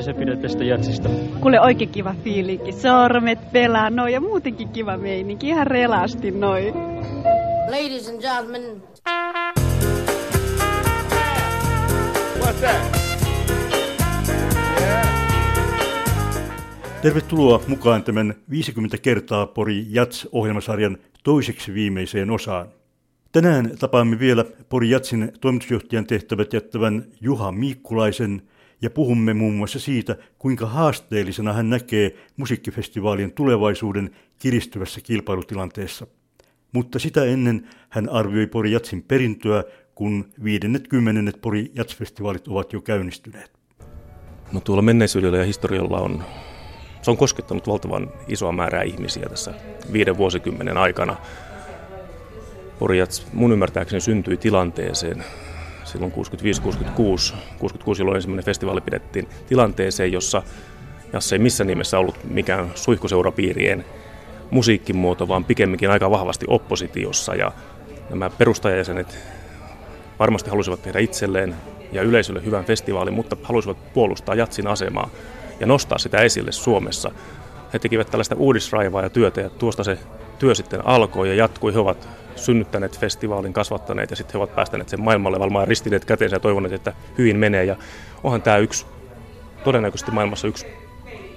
[0.00, 1.08] Mitä sä pidät tästä jatsista?
[1.40, 2.72] Kuule oikein kiva fiilinki.
[2.72, 5.48] Sormet pelaa noin ja muutenkin kiva meininki.
[5.48, 6.74] Ihan relasti noin.
[7.70, 8.82] Ladies and gentlemen.
[12.38, 12.98] What's that?
[17.02, 22.68] Tervetuloa mukaan tämän 50 kertaa Pori Jats-ohjelmasarjan toiseksi viimeiseen osaan.
[23.32, 28.42] Tänään tapaamme vielä Pori Jatsin toimitusjohtajan tehtävät jättävän Juha Miikkulaisen
[28.82, 36.06] ja puhumme muun muassa siitä, kuinka haasteellisena hän näkee musiikkifestivaalien tulevaisuuden kiristyvässä kilpailutilanteessa.
[36.72, 42.80] Mutta sitä ennen hän arvioi Pori Jatsin perintöä, kun viidennet kymmenennet Pori Jats-festivaalit ovat jo
[42.80, 43.50] käynnistyneet.
[44.52, 46.24] No tuolla menneisyydellä ja historialla on
[47.02, 49.54] se on koskettanut valtavan isoa määrää ihmisiä tässä
[49.92, 51.16] viiden vuosikymmenen aikana.
[52.78, 55.24] Porjats mun ymmärtääkseni syntyi tilanteeseen
[55.90, 56.16] silloin 65-66,
[57.58, 60.42] 66 jolloin ensimmäinen festivaali pidettiin tilanteeseen, jossa
[61.12, 63.84] Jasse ei missään nimessä ollut mikään suihkuseurapiirien
[64.50, 67.34] musiikkimuoto, vaan pikemminkin aika vahvasti oppositiossa.
[67.34, 67.52] Ja
[68.10, 69.18] nämä perustajajäsenet
[70.18, 71.54] varmasti halusivat tehdä itselleen
[71.92, 75.10] ja yleisölle hyvän festivaalin, mutta halusivat puolustaa Jatsin asemaa
[75.60, 77.10] ja nostaa sitä esille Suomessa.
[77.72, 79.98] He tekivät tällaista uudisraivaa ja työtä ja tuosta se
[80.38, 81.74] työ sitten alkoi ja jatkui.
[81.74, 86.36] He ovat synnyttäneet festivaalin, kasvattaneet ja sitten he ovat päästäneet sen maailmalle valmaan ristineet käteensä
[86.36, 87.64] ja toivoneet, että hyvin menee.
[87.64, 87.76] Ja
[88.24, 88.86] onhan tämä yksi,
[89.64, 90.66] todennäköisesti maailmassa yksi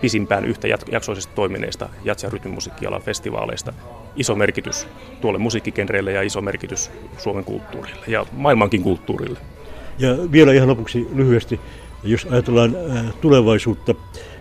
[0.00, 3.72] pisimpään yhtä jaksoisesti toimineista jats- ja rytmimusiikkialan festivaaleista.
[4.16, 4.88] Iso merkitys
[5.20, 9.38] tuolle musiikkikenreille ja iso merkitys Suomen kulttuurille ja maailmankin kulttuurille.
[9.98, 11.60] Ja vielä ihan lopuksi lyhyesti,
[12.04, 13.94] jos ajatellaan äh, tulevaisuutta,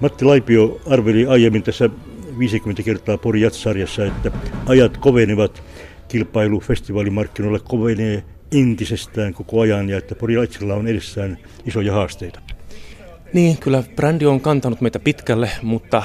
[0.00, 1.90] Matti Laipio arveli aiemmin tässä
[2.38, 4.30] 50 kertaa Pori Jats-sarjassa, että
[4.66, 5.62] ajat kovenevat,
[6.08, 12.40] kilpailu festivaalimarkkinoilla kovenee entisestään koko ajan ja että Pori Jatsilla on edessään isoja haasteita.
[13.32, 16.02] Niin, kyllä brändi on kantanut meitä pitkälle, mutta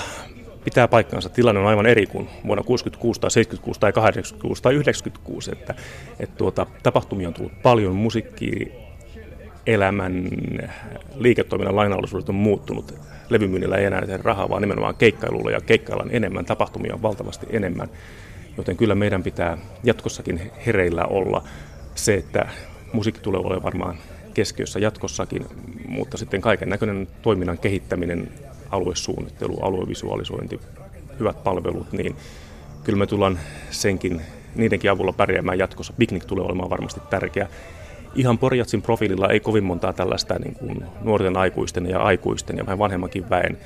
[0.63, 1.29] pitää paikkansa.
[1.29, 5.51] Tilanne on aivan eri kuin vuonna 66 tai 76 tai 86 tai 96.
[5.51, 5.75] Että,
[6.19, 8.71] että tuota, tapahtumia on tullut paljon, musiikki
[9.67, 10.27] elämän
[11.15, 12.93] liiketoiminnan lainallisuudet on muuttunut.
[13.29, 17.89] Levymyynnillä ei enää tehdä rahaa, vaan nimenomaan keikkailulla ja keikkaillaan enemmän, tapahtumia on valtavasti enemmän.
[18.57, 21.43] Joten kyllä meidän pitää jatkossakin hereillä olla
[21.95, 22.49] se, että
[22.93, 23.97] musiikki tulee olemaan varmaan
[24.33, 25.45] keskiössä jatkossakin,
[25.87, 28.31] mutta sitten kaiken näköinen toiminnan kehittäminen,
[28.69, 30.59] aluesuunnittelu, aluevisualisointi,
[31.19, 32.15] hyvät palvelut, niin
[32.83, 34.21] kyllä me tullaan senkin,
[34.55, 35.93] niidenkin avulla pärjäämään jatkossa.
[35.93, 37.47] Picnic tulee olemaan varmasti tärkeä
[38.15, 42.79] ihan Porjatsin profiililla ei kovin montaa tällaista niin kuin nuorten aikuisten ja aikuisten ja vähän
[42.79, 43.57] vanhemmankin väen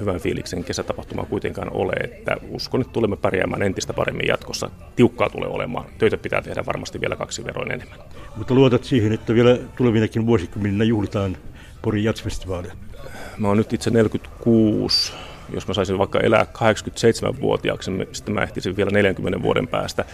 [0.00, 4.70] hyvän fiiliksen kesätapahtumaa kuitenkaan ole, että uskon, että tulemme pärjäämään entistä paremmin jatkossa.
[4.96, 5.84] Tiukkaa tulee olemaan.
[5.98, 7.98] Töitä pitää tehdä varmasti vielä kaksi veroin enemmän.
[8.36, 11.36] Mutta luotat siihen, että vielä tulevinakin vuosikymmeninä juhlitaan
[11.82, 12.72] Porin jatsfestivaalia?
[13.38, 15.12] Mä oon nyt itse 46.
[15.54, 20.04] Jos mä saisin vaikka elää 87-vuotiaaksi, niin sitten mä ehtisin vielä 40 vuoden päästä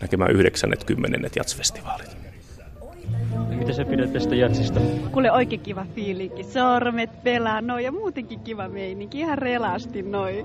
[0.00, 2.29] näkemään 90 jatsfestivaalit.
[3.58, 4.80] Mitä sä pidät tästä jatsista?
[5.12, 6.44] Kuule oikein kiva fiilinki.
[6.44, 9.18] Sormet pelaa noin ja muutenkin kiva meininki.
[9.18, 10.44] Ihan relasti noin.